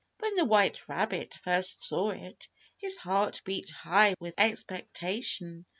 When 0.17 0.33
the 0.33 0.45
white 0.45 0.89
rabbit 0.89 1.35
first 1.43 1.83
saw 1.83 2.09
it 2.09 2.49
his 2.75 2.97
heart 2.97 3.43
beat 3.45 3.69
high 3.69 4.15
with 4.19 4.33
expectation. 4.35 5.67